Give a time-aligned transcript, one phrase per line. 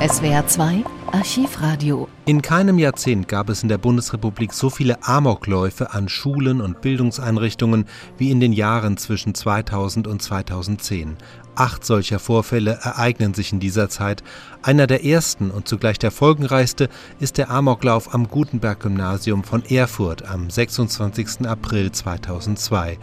[0.00, 2.08] SWR 2 Archivradio.
[2.26, 7.86] In keinem Jahrzehnt gab es in der Bundesrepublik so viele Amokläufe an Schulen und Bildungseinrichtungen
[8.18, 11.16] wie in den Jahren zwischen 2000 und 2010.
[11.58, 14.22] Acht solcher Vorfälle ereignen sich in dieser Zeit.
[14.62, 20.50] Einer der ersten und zugleich der folgenreichste ist der Amoklauf am Gutenberg-Gymnasium von Erfurt am
[20.50, 21.48] 26.
[21.48, 22.98] April 2002.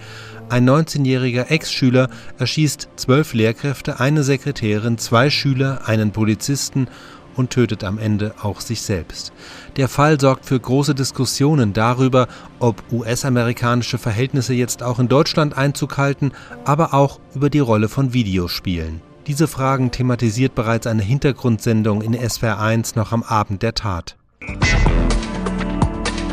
[0.47, 6.87] Ein 19-jähriger Ex-Schüler erschießt zwölf Lehrkräfte, eine Sekretärin, zwei Schüler, einen Polizisten
[7.35, 9.33] und tötet am Ende auch sich selbst.
[9.77, 12.27] Der Fall sorgt für große Diskussionen darüber,
[12.59, 16.31] ob US-amerikanische Verhältnisse jetzt auch in Deutschland Einzug halten,
[16.63, 19.01] aber auch über die Rolle von Videospielen.
[19.27, 24.17] Diese Fragen thematisiert bereits eine Hintergrundsendung in SWR 1 noch am Abend der Tat.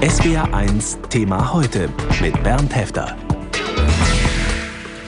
[0.06, 1.88] SWR 1 Thema heute
[2.20, 3.16] mit Bernd Hefter.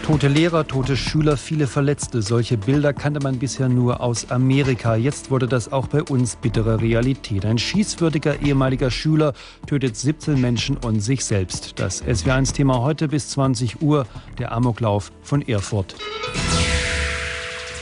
[0.05, 2.21] Tote Lehrer, tote Schüler, viele Verletzte.
[2.21, 4.97] Solche Bilder kannte man bisher nur aus Amerika.
[4.97, 7.47] Jetzt wurde das auch bei uns bittere Realität.
[7.47, 9.33] Ein schießwürdiger ehemaliger Schüler
[9.67, 11.81] tötet 17 Menschen und sich selbst.
[11.81, 14.07] Das SW1-Thema heute bis 20 Uhr,
[14.39, 15.97] der Amoklauf von Erfurt.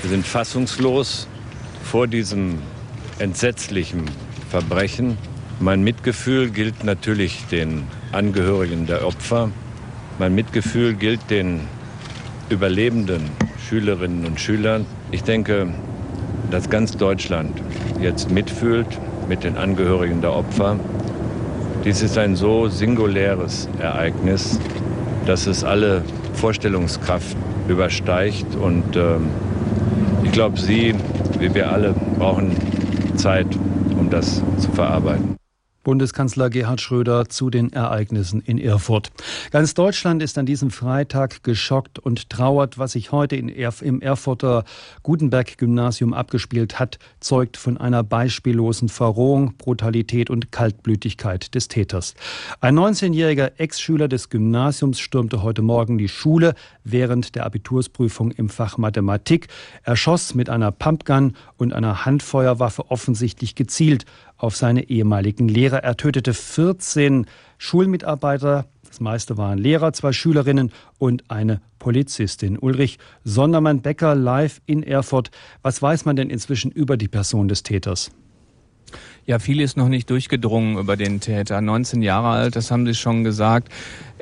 [0.03, 1.27] Wir sind fassungslos
[1.83, 2.61] vor diesem
[3.19, 4.05] entsetzlichen
[4.49, 5.19] Verbrechen.
[5.59, 9.51] Mein Mitgefühl gilt natürlich den Angehörigen der Opfer.
[10.21, 11.63] Mein Mitgefühl gilt den
[12.53, 13.31] überlebenden
[13.69, 14.87] Schülerinnen und Schülern.
[15.11, 15.69] Ich denke,
[16.51, 17.61] dass ganz Deutschland
[18.01, 18.87] jetzt mitfühlt
[19.29, 20.79] mit den Angehörigen der Opfer.
[21.85, 24.61] Dies ist ein so singuläres Ereignis,
[25.27, 26.03] dass es alle
[26.35, 27.37] Vorstellungskraft
[27.69, 28.55] übersteigt.
[28.55, 29.17] Und äh,
[30.25, 30.95] ich glaube, Sie,
[31.39, 32.53] wie wir alle, brauchen
[33.17, 33.47] Zeit,
[33.99, 35.42] um das zu verarbeiten.
[35.83, 39.11] Bundeskanzler Gerhard Schröder zu den Ereignissen in Erfurt.
[39.51, 42.79] Ganz Deutschland ist an diesem Freitag geschockt und trauert.
[42.79, 44.65] Was sich heute Erf im Erfurter
[45.03, 52.15] Gutenberg-Gymnasium abgespielt hat, zeugt von einer beispiellosen Verrohung, Brutalität und Kaltblütigkeit des Täters.
[52.61, 56.55] Ein 19-jähriger Ex-Schüler des Gymnasiums stürmte heute Morgen die Schule
[56.85, 59.49] während der Abitursprüfung im Fach Mathematik.
[59.83, 64.05] Er schoss mit einer Pumpgun und einer Handfeuerwaffe offensichtlich gezielt
[64.43, 65.85] auf seine ehemaligen Lehrer.
[65.85, 67.27] Er tötete 14
[67.59, 72.59] Schulmitarbeiter, das meiste waren Lehrer, zwei Schülerinnen und eine Polizistin.
[72.59, 75.31] Ulrich Sondermann-Becker live in Erfurt.
[75.63, 78.11] Was weiß man denn inzwischen über die Person des Täters?
[79.25, 81.61] Ja, viel ist noch nicht durchgedrungen über den Täter.
[81.61, 83.69] 19 Jahre alt, das haben Sie schon gesagt.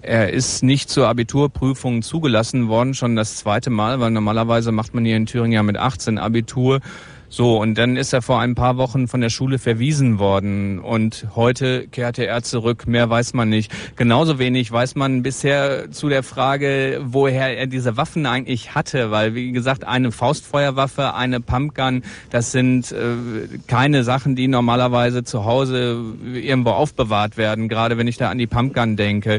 [0.03, 5.07] Er ist nicht zur Abiturprüfung zugelassen worden, schon das zweite Mal, weil normalerweise macht man
[5.07, 6.81] hier in Thüringen ja mit 18 Abitur.
[7.33, 11.29] So, und dann ist er vor ein paar Wochen von der Schule verwiesen worden und
[11.37, 12.89] heute kehrte er zurück.
[12.89, 13.71] Mehr weiß man nicht.
[13.95, 19.37] Genauso wenig weiß man bisher zu der Frage, woher er diese Waffen eigentlich hatte, weil,
[19.37, 22.97] wie gesagt, eine Faustfeuerwaffe, eine Pumpgun, das sind äh,
[23.69, 26.03] keine Sachen, die normalerweise zu Hause
[26.35, 29.39] irgendwo aufbewahrt werden, gerade wenn ich da an die Pumpgun denke.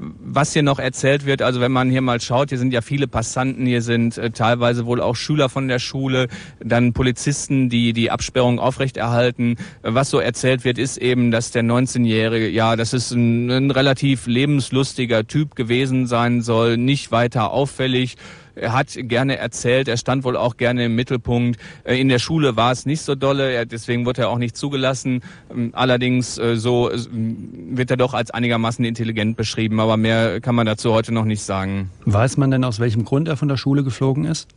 [0.00, 3.06] Was hier noch erzählt wird, also wenn man hier mal schaut, hier sind ja viele
[3.06, 6.26] Passanten, hier sind äh, teilweise wohl auch Schüler von der Schule,
[6.58, 9.56] dann Polizisten, Polizisten, die die Absperrung aufrechterhalten.
[9.82, 14.26] Was so erzählt wird, ist eben, dass der 19-Jährige, ja, das ist ein, ein relativ
[14.26, 18.16] lebenslustiger Typ gewesen sein soll, nicht weiter auffällig.
[18.54, 21.60] Er hat gerne erzählt, er stand wohl auch gerne im Mittelpunkt.
[21.84, 25.20] Äh, in der Schule war es nicht so dolle, deswegen wurde er auch nicht zugelassen.
[25.50, 30.64] Ähm, allerdings äh, so wird er doch als einigermaßen intelligent beschrieben, aber mehr kann man
[30.64, 31.90] dazu heute noch nicht sagen.
[32.06, 34.48] Weiß man denn, aus welchem Grund er von der Schule geflogen ist?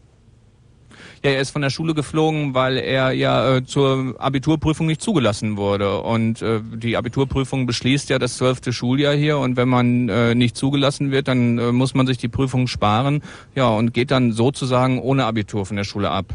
[1.23, 5.55] Ja, er ist von der Schule geflogen, weil er ja äh, zur Abiturprüfung nicht zugelassen
[5.55, 6.01] wurde.
[6.01, 9.37] Und äh, die Abiturprüfung beschließt ja das zwölfte Schuljahr hier.
[9.37, 13.21] Und wenn man äh, nicht zugelassen wird, dann äh, muss man sich die Prüfung sparen.
[13.53, 16.25] Ja, und geht dann sozusagen ohne Abitur von der Schule ab.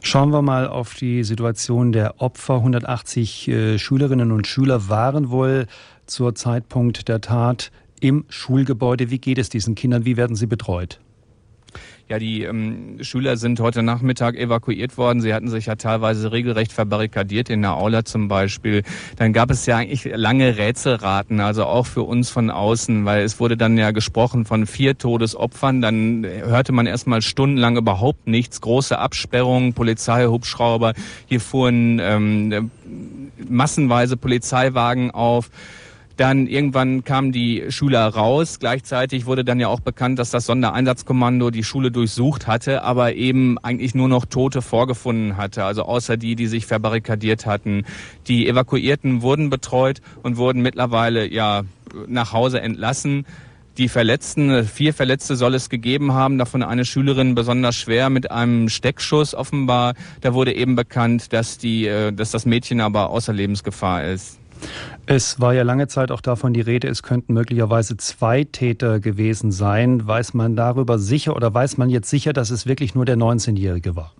[0.00, 2.56] Schauen wir mal auf die Situation der Opfer.
[2.56, 5.68] 180 äh, Schülerinnen und Schüler waren wohl
[6.06, 7.70] zur Zeitpunkt der Tat
[8.00, 9.10] im Schulgebäude.
[9.10, 10.04] Wie geht es diesen Kindern?
[10.04, 10.98] Wie werden sie betreut?
[12.12, 15.22] Ja, die ähm, Schüler sind heute Nachmittag evakuiert worden.
[15.22, 18.82] Sie hatten sich ja teilweise regelrecht verbarrikadiert in der Aula zum Beispiel.
[19.16, 23.40] Dann gab es ja eigentlich lange Rätselraten, also auch für uns von außen, weil es
[23.40, 25.80] wurde dann ja gesprochen von vier Todesopfern.
[25.80, 28.60] Dann hörte man erstmal stundenlang überhaupt nichts.
[28.60, 30.92] Große Absperrungen, Polizeihubschrauber.
[31.24, 32.70] Hier fuhren ähm,
[33.48, 35.48] massenweise Polizeiwagen auf.
[36.22, 38.60] Dann irgendwann kamen die Schüler raus.
[38.60, 43.58] Gleichzeitig wurde dann ja auch bekannt, dass das Sondereinsatzkommando die Schule durchsucht hatte, aber eben
[43.58, 45.64] eigentlich nur noch Tote vorgefunden hatte.
[45.64, 47.86] Also außer die, die sich verbarrikadiert hatten.
[48.28, 51.62] Die Evakuierten wurden betreut und wurden mittlerweile ja
[52.06, 53.26] nach Hause entlassen.
[53.76, 58.68] Die Verletzten, vier Verletzte soll es gegeben haben, davon eine Schülerin besonders schwer mit einem
[58.68, 59.94] Steckschuss offenbar.
[60.20, 64.38] Da wurde eben bekannt, dass, die, äh, dass das Mädchen aber außer Lebensgefahr ist.
[65.06, 69.50] Es war ja lange Zeit auch davon die Rede, es könnten möglicherweise zwei Täter gewesen
[69.50, 70.06] sein.
[70.06, 73.96] Weiß man darüber sicher oder weiß man jetzt sicher, dass es wirklich nur der 19-Jährige
[73.96, 74.12] war?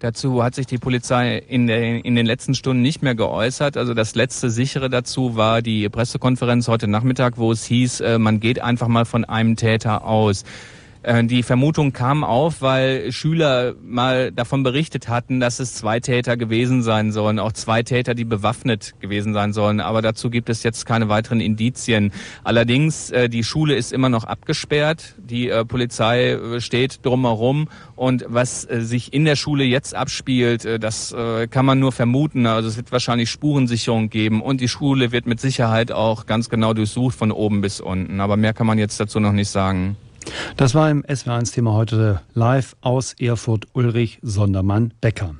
[0.00, 3.76] Dazu hat sich die Polizei in, der, in den letzten Stunden nicht mehr geäußert.
[3.76, 8.38] Also das letzte sichere dazu war die Pressekonferenz heute Nachmittag, wo es hieß, äh, man
[8.38, 10.44] geht einfach mal von einem Täter aus.
[11.02, 16.36] Äh, die Vermutung kam auf, weil Schüler mal davon berichtet hatten, dass es zwei Täter
[16.36, 19.80] gewesen sein sollen, auch zwei Täter, die bewaffnet gewesen sein sollen.
[19.80, 22.12] Aber dazu gibt es jetzt keine weiteren Indizien.
[22.44, 25.14] Allerdings, äh, die Schule ist immer noch abgesperrt.
[25.18, 27.68] Die äh, Polizei steht drumherum.
[27.96, 31.14] Und was sich in der Schule jetzt abspielt, das
[31.50, 32.46] kann man nur vermuten.
[32.46, 34.40] Also es wird wahrscheinlich Spurensicherung geben.
[34.40, 38.20] Und die Schule wird mit Sicherheit auch ganz genau durchsucht von oben bis unten.
[38.20, 39.96] Aber mehr kann man jetzt dazu noch nicht sagen.
[40.56, 45.34] Das war im SW1-Thema heute live aus Erfurt Ulrich Sondermann-Becker.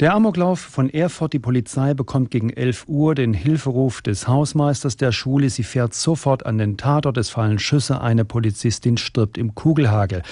[0.00, 5.12] Der Amoklauf von Erfurt, die Polizei bekommt gegen 11 Uhr den Hilferuf des Hausmeisters der
[5.12, 5.50] Schule.
[5.50, 7.16] Sie fährt sofort an den Tatort.
[7.16, 8.00] Es fallen Schüsse.
[8.00, 10.22] Eine Polizistin stirbt im Kugelhagel.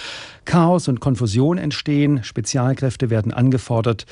[0.45, 2.25] Chaos und Konfusion entstehen.
[2.25, 4.07] Spezialkräfte werden angefordert.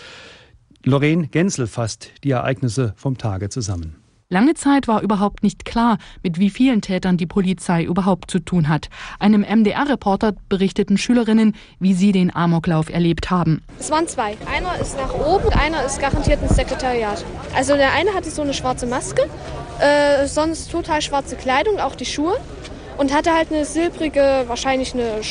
[0.85, 4.00] Lorraine Genzel fasst die Ereignisse vom Tage zusammen.
[4.33, 8.69] Lange Zeit war überhaupt nicht klar, mit wie vielen Tätern die Polizei überhaupt zu tun
[8.69, 8.89] hat.
[9.19, 13.61] Einem MDR-Reporter berichteten Schülerinnen, wie sie den Amoklauf erlebt haben.
[13.81, 14.37] Es waren zwei.
[14.47, 17.25] Einer ist nach oben, einer ist garantiert ins Sekretariat.
[17.57, 19.23] Also der eine hatte so eine schwarze Maske,
[19.81, 22.37] äh, sonst total schwarze Kleidung, auch die Schuhe.
[22.99, 25.25] Und hatte halt eine silbrige, wahrscheinlich eine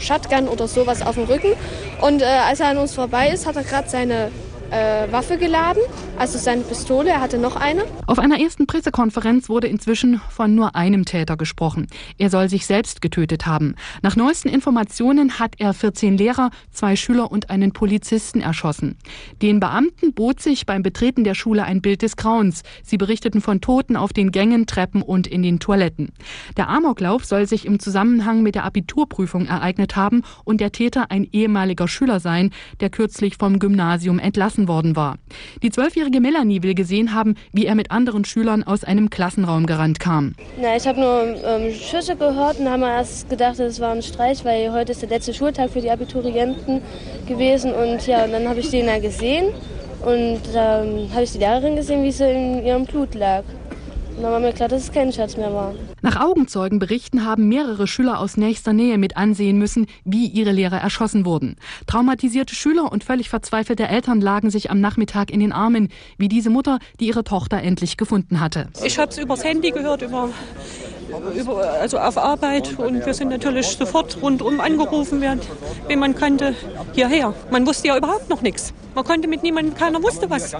[0.00, 1.52] Shotgun oder sowas auf dem Rücken.
[2.00, 4.30] Und äh, als er an uns vorbei ist, hat er gerade seine
[4.70, 5.82] äh, Waffe geladen,
[6.18, 7.84] also seine Pistole, er hatte noch eine.
[8.06, 11.86] Auf einer ersten Pressekonferenz wurde inzwischen von nur einem Täter gesprochen.
[12.18, 13.74] Er soll sich selbst getötet haben.
[14.02, 18.96] Nach neuesten Informationen hat er 14 Lehrer, zwei Schüler und einen Polizisten erschossen.
[19.42, 22.62] Den Beamten bot sich beim Betreten der Schule ein Bild des Grauens.
[22.82, 26.10] Sie berichteten von Toten auf den Gängen, Treppen und in den Toiletten.
[26.56, 31.26] Der Amoklauf soll sich im Zusammenhang mit der Abiturprüfung ereignet haben und der Täter ein
[31.30, 32.50] ehemaliger Schüler sein,
[32.80, 35.16] der kürzlich vom Gymnasium entlassen entlassen worden war.
[35.62, 40.00] Die zwölfjährige Melanie will gesehen haben, wie er mit anderen Schülern aus einem Klassenraum gerannt
[40.00, 40.34] kam.
[40.60, 44.44] Na, ich habe nur ähm, Schüsse gehört und haben erst gedacht, es war ein Streit,
[44.44, 46.80] weil heute ist der letzte Schultag für die Abiturienten
[47.26, 47.72] gewesen.
[47.72, 49.46] Und ja, und dann habe ich den da gesehen
[50.04, 53.42] und dann ähm, habe ich die Lehrerin gesehen, wie sie in ihrem Blut lag.
[54.18, 55.74] Und dann war mir klar, dass es kein Scherz mehr war.
[56.02, 61.24] Nach Augenzeugenberichten haben mehrere Schüler aus nächster Nähe mit ansehen müssen, wie ihre Lehrer erschossen
[61.24, 61.56] wurden.
[61.86, 65.88] Traumatisierte Schüler und völlig verzweifelte Eltern lagen sich am Nachmittag in den Armen,
[66.18, 68.68] wie diese Mutter, die ihre Tochter endlich gefunden hatte.
[68.84, 70.30] Ich habe es übers Handy gehört, über über,
[71.80, 75.40] also auf Arbeit und wir sind natürlich sofort rundum angerufen werden,
[75.86, 76.54] wen man kannte,
[76.94, 77.34] hierher.
[77.50, 78.72] Man wusste ja überhaupt noch nichts.
[78.94, 80.54] Man konnte mit niemandem, keiner wusste was.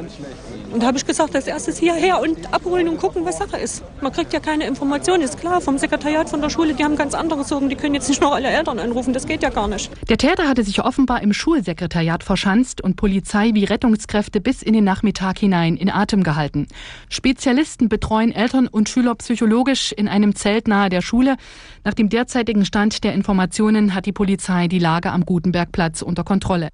[0.72, 3.82] Und da habe ich gesagt, als erstes hierher und abholen und gucken, was Sache ist.
[4.00, 7.14] Man kriegt ja keine Informationen, ist klar, vom Sekretariat von der Schule, die haben ganz
[7.14, 9.90] andere Sorgen, die können jetzt nicht noch alle Eltern anrufen, das geht ja gar nicht.
[10.08, 14.84] Der Täter hatte sich offenbar im Schulsekretariat verschanzt und Polizei wie Rettungskräfte bis in den
[14.84, 16.68] Nachmittag hinein in Atem gehalten.
[17.08, 21.36] Spezialisten betreuen Eltern und Schüler psychologisch in einem Zelt nahe der Schule.
[21.84, 26.68] Nach dem derzeitigen Stand der Informationen hat die Polizei die Lage am Gutenbergplatz unter Kontrolle.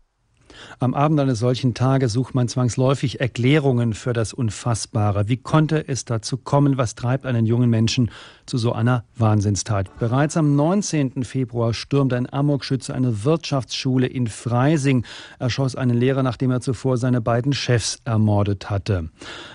[0.79, 5.29] Am Abend eines solchen Tages sucht man zwangsläufig Erklärungen für das Unfassbare.
[5.29, 6.79] Wie konnte es dazu kommen?
[6.79, 8.11] Was treibt einen jungen Menschen
[8.47, 9.99] zu so einer Wahnsinnstat?
[9.99, 11.25] Bereits am 19.
[11.25, 15.05] Februar stürmte ein Amokschütze eine Wirtschaftsschule in Freising,
[15.39, 19.11] erschoss einen Lehrer, nachdem er zuvor seine beiden Chefs ermordet hatte.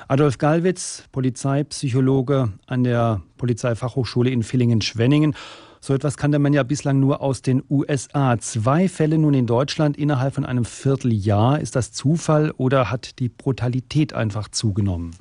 [0.07, 5.35] Adolf Gallwitz, Polizeipsychologe an der Polizeifachhochschule in Villingen-Schwenningen.
[5.81, 8.37] So etwas kannte man ja bislang nur aus den USA.
[8.39, 11.59] Zwei Fälle nun in Deutschland innerhalb von einem Vierteljahr.
[11.59, 15.15] Ist das Zufall oder hat die Brutalität einfach zugenommen?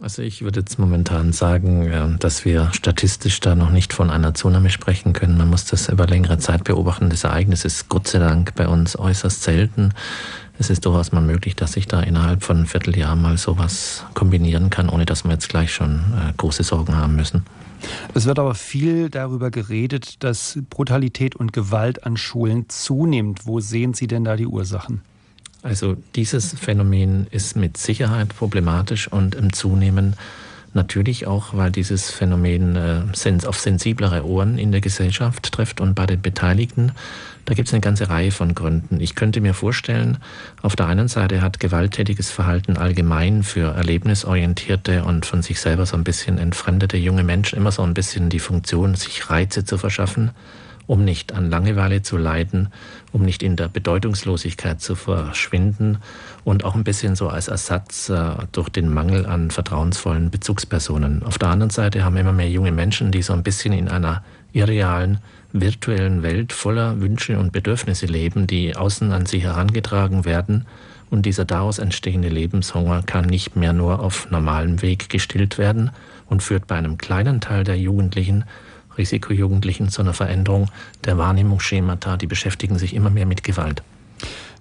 [0.00, 4.68] Also ich würde jetzt momentan sagen, dass wir statistisch da noch nicht von einer Zunahme
[4.70, 5.38] sprechen können.
[5.38, 7.10] Man muss das über längere Zeit beobachten.
[7.10, 9.94] Das Ereignis ist Gott sei Dank bei uns äußerst selten.
[10.58, 14.68] Es ist durchaus mal möglich, dass sich da innerhalb von einem Vierteljahr mal sowas kombinieren
[14.70, 17.44] kann, ohne dass wir jetzt gleich schon äh, große Sorgen haben müssen.
[18.14, 23.46] Es wird aber viel darüber geredet, dass Brutalität und Gewalt an Schulen zunimmt.
[23.46, 25.02] Wo sehen Sie denn da die Ursachen?
[25.62, 30.14] Also dieses Phänomen ist mit Sicherheit problematisch und im Zunehmen.
[30.74, 36.04] Natürlich auch, weil dieses Phänomen äh, auf sensiblere Ohren in der Gesellschaft trifft und bei
[36.04, 36.90] den Beteiligten.
[37.44, 39.00] Da gibt es eine ganze Reihe von Gründen.
[39.00, 40.18] Ich könnte mir vorstellen,
[40.62, 45.96] auf der einen Seite hat gewalttätiges Verhalten allgemein für erlebnisorientierte und von sich selber so
[45.96, 50.32] ein bisschen entfremdete junge Menschen immer so ein bisschen die Funktion, sich Reize zu verschaffen
[50.86, 52.68] um nicht an Langeweile zu leiden,
[53.12, 55.98] um nicht in der Bedeutungslosigkeit zu verschwinden
[56.44, 61.22] und auch ein bisschen so als Ersatz äh, durch den Mangel an vertrauensvollen Bezugspersonen.
[61.22, 64.22] Auf der anderen Seite haben immer mehr junge Menschen, die so ein bisschen in einer
[64.52, 65.18] irrealen,
[65.52, 70.66] virtuellen Welt voller Wünsche und Bedürfnisse leben, die außen an sie herangetragen werden.
[71.10, 75.90] Und dieser daraus entstehende Lebenshunger kann nicht mehr nur auf normalem Weg gestillt werden
[76.26, 78.44] und führt bei einem kleinen Teil der Jugendlichen
[78.98, 80.70] Risikojugendlichen zu einer Veränderung
[81.04, 82.16] der Wahrnehmungsschemata.
[82.16, 83.82] Die beschäftigen sich immer mehr mit Gewalt.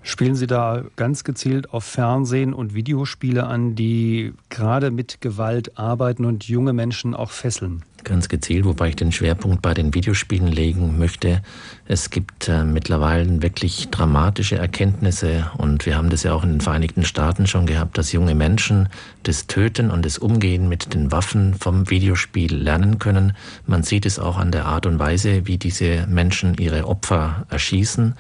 [0.06, 6.26] Spielen Sie da ganz gezielt auf Fernsehen und Videospiele an, die gerade mit Gewalt arbeiten
[6.26, 7.84] und junge Menschen auch fesseln?
[8.04, 11.42] Ganz gezielt, wobei ich den Schwerpunkt bei den Videospielen legen möchte.
[11.86, 16.62] Es gibt äh, mittlerweile wirklich dramatische Erkenntnisse und wir haben das ja auch in den
[16.62, 18.90] Vereinigten Staaten schon gehabt, dass junge Menschen
[19.24, 23.38] das Töten und das Umgehen mit den Waffen vom Videospiel lernen können.
[23.68, 28.16] Man sieht es auch an der Art und Weise, wie diese Menschen ihre Opfer erschießen.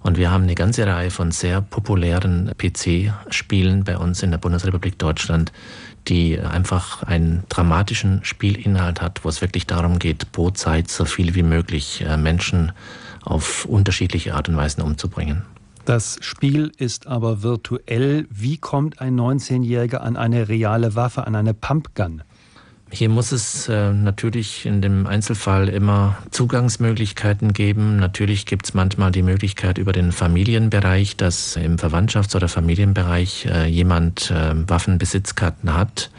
[0.00, 4.98] Und wir haben eine ganze Reihe von sehr populären PC-Spielen bei uns in der Bundesrepublik
[4.98, 5.52] Deutschland,
[6.08, 11.34] die einfach einen dramatischen Spielinhalt hat, wo es wirklich darum geht, pro Zeit so viel
[11.34, 12.72] wie möglich äh, Menschen
[13.24, 15.42] auf unterschiedliche Art und Weisen umzubringen.
[15.84, 18.26] Das Spiel ist aber virtuell.
[18.28, 22.22] Wie kommt ein 19-Jähriger an eine reale Waffe, an eine Pumpgun?
[22.92, 27.96] Hier muss es äh, natürlich in dem Einzelfall immer Zugangsmöglichkeiten geben.
[27.96, 33.66] Natürlich gibt es manchmal die Möglichkeit über den Familienbereich, dass im Verwandtschafts- oder Familienbereich äh,
[33.66, 36.10] jemand äh, Waffenbesitzkarten hat,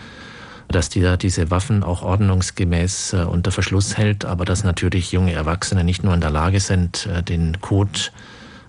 [0.68, 6.04] dass dieser diese Waffen auch ordnungsgemäß unter Verschluss hält, aber dass natürlich junge Erwachsene nicht
[6.04, 8.12] nur in der Lage sind, den Code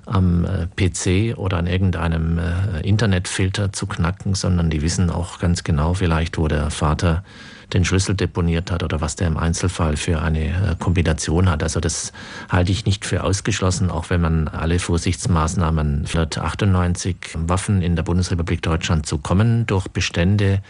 [0.07, 2.39] am PC oder an irgendeinem
[2.85, 7.25] Internetfilter zu knacken, sondern die wissen auch ganz genau vielleicht, wo der Vater
[7.73, 11.63] den Schlüssel deponiert hat oder was der im Einzelfall für eine äh, Kombination hat.
[11.63, 12.13] Also das
[12.49, 18.63] halte ich nicht für ausgeschlossen, auch wenn man alle Vorsichtsmaßnahmen 198 Waffen in der Bundesrepublik
[18.63, 20.63] Deutschland zu kommen durch Bestände,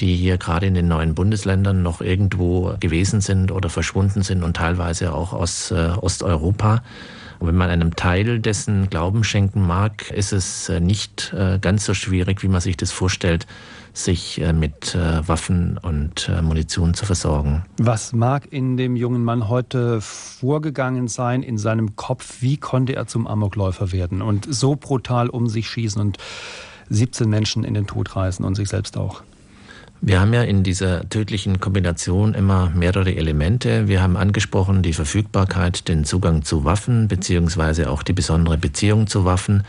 [0.00, 4.56] die hier gerade in den neuen Bundesländern noch irgendwo gewesen sind oder verschwunden sind und
[4.56, 6.82] teilweise auch aus äh, Osteuropa.
[7.38, 11.94] Und wenn man einem Teil dessen Glauben schenken mag, ist es äh, nicht ganz so
[11.94, 13.46] schwierig, wie man sich das vorstellt,
[13.92, 17.64] sich äh, mit äh, Waffen und äh, Munition zu versorgen.
[17.78, 22.36] Was mag in dem jungen Mann heute vorgegangen sein in seinem Kopf?
[22.40, 26.18] Wie konnte er zum Amokläufer werden und so brutal um sich schießen und
[26.88, 29.22] 17 Menschen in den Tod reißen und sich selbst auch?
[30.04, 33.86] Wir haben ja in dieser tödlichen Kombination immer mehrere Elemente.
[33.86, 39.24] Wir haben angesprochen die Verfügbarkeit, den Zugang zu Waffen beziehungsweise auch die besondere Beziehung zu
[39.24, 39.62] Waffen.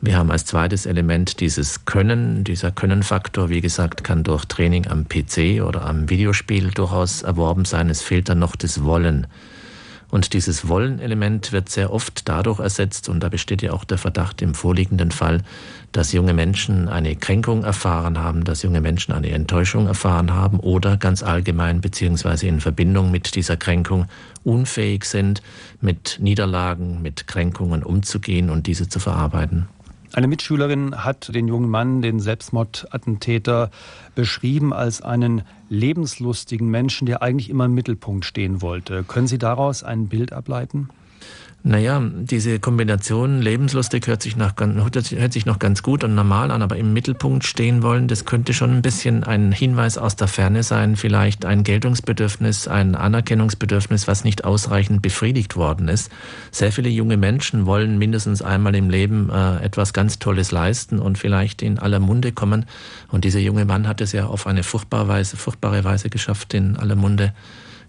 [0.00, 2.44] Wir haben als zweites Element dieses Können.
[2.44, 7.90] Dieser Können-Faktor, wie gesagt, kann durch Training am PC oder am Videospiel durchaus erworben sein.
[7.90, 9.26] Es fehlt dann noch das Wollen.
[10.10, 14.42] Und dieses Wollen-Element wird sehr oft dadurch ersetzt, und da besteht ja auch der Verdacht
[14.42, 15.42] im vorliegenden Fall,
[15.92, 20.96] dass junge Menschen eine Kränkung erfahren haben, dass junge Menschen eine Enttäuschung erfahren haben oder
[20.96, 24.06] ganz allgemein beziehungsweise in Verbindung mit dieser Kränkung
[24.44, 25.42] unfähig sind,
[25.80, 29.68] mit Niederlagen, mit Kränkungen umzugehen und diese zu verarbeiten.
[30.12, 33.70] Eine Mitschülerin hat den jungen Mann, den Selbstmordattentäter,
[34.16, 39.04] beschrieben als einen lebenslustigen Menschen, der eigentlich immer im Mittelpunkt stehen wollte.
[39.04, 40.88] Können Sie daraus ein Bild ableiten?
[41.62, 46.62] Naja, diese Kombination lebenslustig hört sich, nach, hört sich noch ganz gut und normal an,
[46.62, 50.62] aber im Mittelpunkt stehen wollen, das könnte schon ein bisschen ein Hinweis aus der Ferne
[50.62, 56.10] sein, vielleicht ein Geltungsbedürfnis, ein Anerkennungsbedürfnis, was nicht ausreichend befriedigt worden ist.
[56.50, 61.18] Sehr viele junge Menschen wollen mindestens einmal im Leben äh, etwas ganz Tolles leisten und
[61.18, 62.64] vielleicht in aller Munde kommen.
[63.08, 66.78] Und dieser junge Mann hat es ja auf eine furchtbare Weise, furchtbare Weise geschafft, in
[66.78, 67.34] aller Munde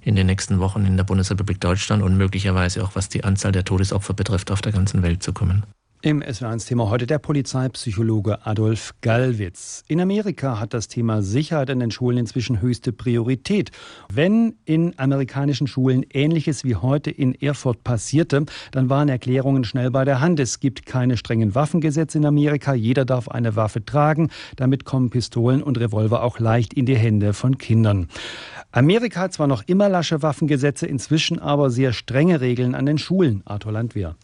[0.01, 3.63] in den nächsten Wochen in der Bundesrepublik Deutschland und möglicherweise auch was die Anzahl der
[3.63, 5.63] Todesopfer betrifft, auf der ganzen Welt zu kommen.
[6.03, 9.84] Im SW1-Thema heute der Polizeipsychologe Adolf Gallwitz.
[9.88, 13.70] In Amerika hat das Thema Sicherheit an den Schulen inzwischen höchste Priorität.
[14.12, 20.03] Wenn in amerikanischen Schulen Ähnliches wie heute in Erfurt passierte, dann waren Erklärungen schnell bei
[20.03, 20.39] der Hand.
[20.39, 22.74] Es gibt keine strengen Waffengesetze in Amerika.
[22.74, 24.31] Jeder darf eine Waffe tragen.
[24.55, 28.08] Damit kommen Pistolen und Revolver auch leicht in die Hände von Kindern.
[28.72, 33.43] Amerika hat zwar noch immer lasche Waffengesetze, inzwischen aber sehr strenge Regeln an den Schulen.
[33.46, 34.15] Arthur Landwehr.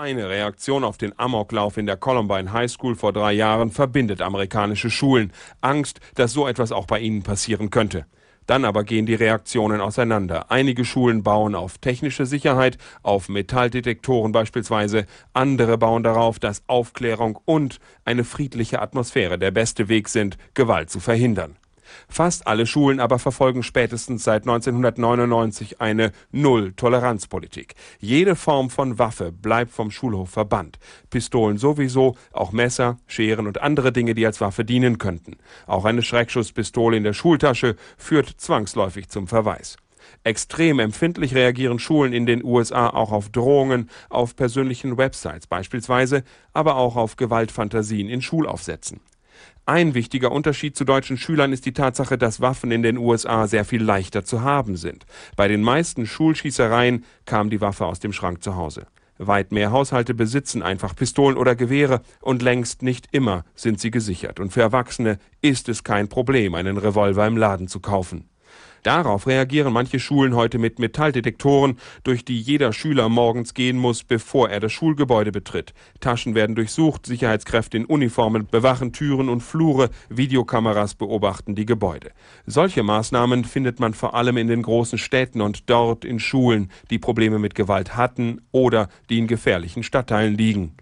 [0.00, 4.88] Eine Reaktion auf den Amoklauf in der Columbine High School vor drei Jahren verbindet amerikanische
[4.88, 5.30] Schulen.
[5.60, 8.06] Angst, dass so etwas auch bei ihnen passieren könnte.
[8.46, 10.50] Dann aber gehen die Reaktionen auseinander.
[10.50, 15.04] Einige Schulen bauen auf technische Sicherheit, auf Metalldetektoren beispielsweise.
[15.34, 21.00] Andere bauen darauf, dass Aufklärung und eine friedliche Atmosphäre der beste Weg sind, Gewalt zu
[21.00, 21.59] verhindern.
[22.08, 27.74] Fast alle Schulen aber verfolgen spätestens seit 1999 eine Null-Toleranz-Politik.
[27.98, 30.78] Jede Form von Waffe bleibt vom Schulhof verbannt.
[31.10, 35.36] Pistolen sowieso, auch Messer, Scheren und andere Dinge, die als Waffe dienen könnten.
[35.66, 39.76] Auch eine Schreckschusspistole in der Schultasche führt zwangsläufig zum Verweis.
[40.24, 46.76] Extrem empfindlich reagieren Schulen in den USA auch auf Drohungen auf persönlichen Websites beispielsweise, aber
[46.76, 49.00] auch auf Gewaltfantasien in Schulaufsätzen.
[49.66, 53.64] Ein wichtiger Unterschied zu deutschen Schülern ist die Tatsache, dass Waffen in den USA sehr
[53.64, 55.06] viel leichter zu haben sind.
[55.36, 58.86] Bei den meisten Schulschießereien kam die Waffe aus dem Schrank zu Hause.
[59.18, 64.40] Weit mehr Haushalte besitzen einfach Pistolen oder Gewehre und längst nicht immer sind sie gesichert.
[64.40, 68.30] Und für Erwachsene ist es kein Problem, einen Revolver im Laden zu kaufen.
[68.82, 74.48] Darauf reagieren manche Schulen heute mit Metalldetektoren, durch die jeder Schüler morgens gehen muss, bevor
[74.48, 75.74] er das Schulgebäude betritt.
[76.00, 82.12] Taschen werden durchsucht, Sicherheitskräfte in Uniformen bewachen Türen und Flure, Videokameras beobachten die Gebäude.
[82.46, 86.98] Solche Maßnahmen findet man vor allem in den großen Städten und dort in Schulen, die
[86.98, 90.74] Probleme mit Gewalt hatten oder die in gefährlichen Stadtteilen liegen.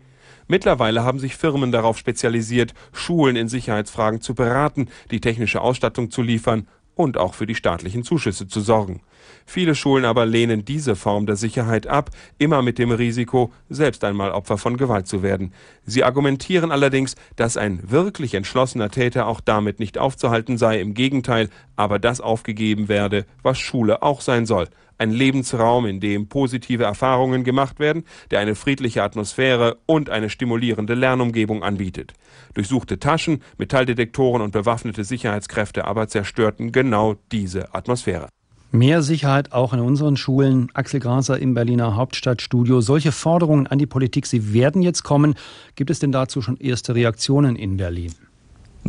[0.51, 6.23] Mittlerweile haben sich Firmen darauf spezialisiert, Schulen in Sicherheitsfragen zu beraten, die technische Ausstattung zu
[6.23, 6.67] liefern
[6.99, 9.01] und auch für die staatlichen Zuschüsse zu sorgen.
[9.47, 14.33] Viele Schulen aber lehnen diese Form der Sicherheit ab, immer mit dem Risiko, selbst einmal
[14.33, 15.55] Opfer von Gewalt zu werden.
[15.87, 21.51] Sie argumentieren allerdings, dass ein wirklich entschlossener Täter auch damit nicht aufzuhalten sei, im Gegenteil,
[21.77, 27.45] aber das aufgegeben werde, was Schule auch sein soll, ein Lebensraum, in dem positive Erfahrungen
[27.45, 32.13] gemacht werden, der eine friedliche Atmosphäre und eine stimulierende Lernumgebung anbietet.
[32.55, 38.29] Durchsuchte Taschen, Metalldetektoren und bewaffnete Sicherheitskräfte aber zerstörten genau diese Atmosphäre.
[38.71, 40.69] Mehr Sicherheit auch in unseren Schulen.
[40.75, 42.83] Axel Graser im Berliner Hauptstadtstudio.
[42.83, 45.37] Solche Forderungen an die Politik, sie werden jetzt kommen.
[45.75, 48.13] Gibt es denn dazu schon erste Reaktionen in Berlin?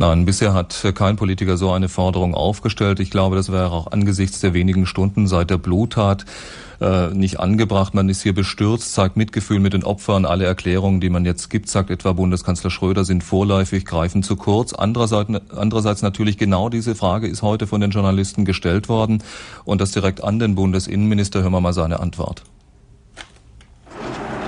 [0.00, 3.00] Nein, bisher hat kein Politiker so eine Forderung aufgestellt.
[3.00, 6.24] Ich glaube, das wäre auch angesichts der wenigen Stunden seit der Bluttat
[6.80, 7.92] äh, nicht angebracht.
[7.92, 10.24] Man ist hier bestürzt, zeigt Mitgefühl mit den Opfern.
[10.24, 14.72] Alle Erklärungen, die man jetzt gibt, sagt etwa Bundeskanzler Schröder, sind vorläufig, greifen zu kurz.
[14.72, 19.22] Andererseits, andererseits natürlich genau diese Frage ist heute von den Journalisten gestellt worden
[19.66, 21.42] und das direkt an den Bundesinnenminister.
[21.42, 22.42] Hören wir mal seine Antwort.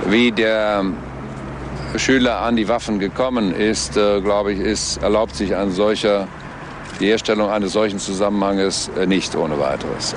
[0.09, 0.83] Wie der
[1.97, 6.27] Schüler an die Waffen gekommen ist, äh, glaube ich, ist, erlaubt sich ein solcher,
[7.03, 10.15] die Herstellung eines solchen Zusammenhanges äh, nicht ohne weiteres.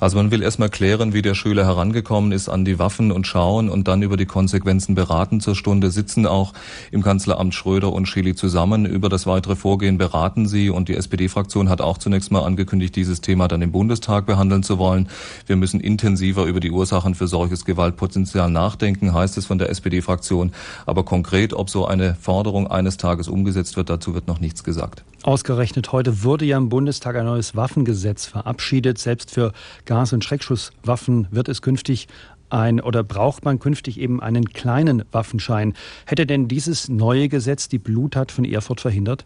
[0.00, 3.68] Also man will erstmal klären, wie der Schüler herangekommen ist an die Waffen und schauen
[3.68, 5.40] und dann über die Konsequenzen beraten.
[5.40, 6.52] Zur Stunde sitzen auch
[6.92, 8.86] im Kanzleramt Schröder und Schily zusammen.
[8.86, 13.20] Über das weitere Vorgehen beraten sie und die SPD-Fraktion hat auch zunächst mal angekündigt, dieses
[13.20, 15.08] Thema dann im Bundestag behandeln zu wollen.
[15.46, 20.52] Wir müssen intensiver über die Ursachen für solches Gewaltpotenzial nachdenken, heißt es von der SPD-Fraktion.
[20.86, 25.02] Aber konkret, ob so eine Forderung eines Tages umgesetzt wird, dazu wird noch nichts gesagt.
[25.24, 28.98] Ausgerechnet heute wurde ja im Bundestag ein neues Waffengesetz verabschiedet.
[28.98, 29.52] Selbst für
[29.86, 32.06] Gas- und Schreckschusswaffen wird es künftig
[32.50, 35.72] ein oder braucht man künftig eben einen kleinen Waffenschein.
[36.04, 39.24] Hätte denn dieses neue Gesetz die Bluttat von Erfurt verhindert?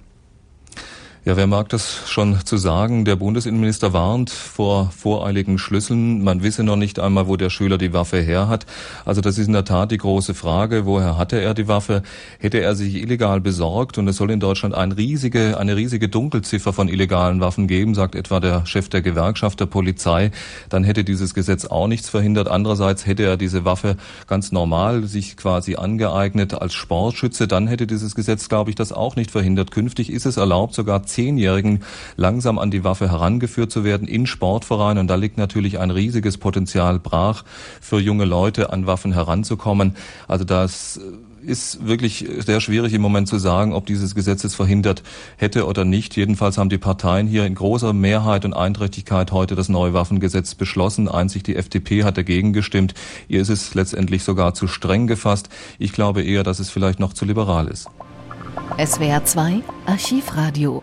[1.24, 3.04] Ja, wer mag das schon zu sagen?
[3.04, 6.24] Der Bundesinnenminister warnt vor voreiligen Schlüsseln.
[6.24, 8.66] Man wisse noch nicht einmal, wo der Schüler die Waffe her hat.
[9.04, 10.84] Also das ist in der Tat die große Frage.
[10.84, 12.02] Woher hatte er die Waffe?
[12.40, 13.98] Hätte er sich illegal besorgt?
[13.98, 18.16] Und es soll in Deutschland ein riesige, eine riesige Dunkelziffer von illegalen Waffen geben, sagt
[18.16, 20.32] etwa der Chef der Gewerkschaft der Polizei.
[20.70, 22.48] Dann hätte dieses Gesetz auch nichts verhindert.
[22.48, 27.46] Andererseits hätte er diese Waffe ganz normal sich quasi angeeignet als Sportschütze.
[27.46, 29.70] Dann hätte dieses Gesetz, glaube ich, das auch nicht verhindert.
[29.70, 31.84] Künftig ist es erlaubt, sogar Zehnjährigen
[32.16, 34.98] langsam an die Waffe herangeführt zu werden in Sportvereinen.
[34.98, 37.44] Und da liegt natürlich ein riesiges Potenzial brach
[37.80, 39.94] für junge Leute, an Waffen heranzukommen.
[40.26, 41.00] Also das
[41.44, 45.02] ist wirklich sehr schwierig im Moment zu sagen, ob dieses Gesetz es verhindert
[45.36, 46.16] hätte oder nicht.
[46.16, 51.08] Jedenfalls haben die Parteien hier in großer Mehrheit und Einträchtigkeit heute das neue Waffengesetz beschlossen.
[51.08, 52.94] Einzig die FDP hat dagegen gestimmt.
[53.28, 55.48] Ihr ist es letztendlich sogar zu streng gefasst.
[55.78, 57.88] Ich glaube eher, dass es vielleicht noch zu liberal ist.
[58.78, 60.82] SWR 2 Archivradio.